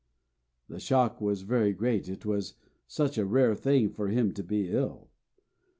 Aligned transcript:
The 0.67 0.79
shock 0.79 1.21
was 1.21 1.43
very 1.43 1.73
great, 1.73 2.09
it 2.09 2.25
was 2.25 2.55
such 2.87 3.19
a 3.19 3.23
rare 3.27 3.53
thing 3.53 3.91
for 3.93 4.07
him 4.07 4.33
to 4.33 4.41
be 4.41 4.67
ill. 4.71 5.11